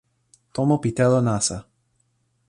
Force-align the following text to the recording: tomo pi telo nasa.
tomo 0.55 0.75
pi 0.83 0.89
telo 0.97 1.19
nasa. 1.27 1.57